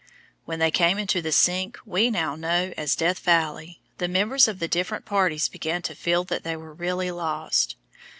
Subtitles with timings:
[0.45, 4.57] When they came into the sink we now know as Death Valley, the members of
[4.57, 7.75] the different parties began to feel that they were really lost.